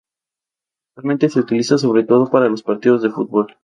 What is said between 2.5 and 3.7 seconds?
partidos de fútbol.